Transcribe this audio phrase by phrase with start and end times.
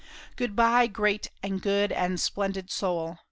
[0.35, 3.19] Good bye, great and good and splendid soul!